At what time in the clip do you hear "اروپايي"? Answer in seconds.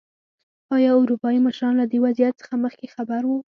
0.99-1.39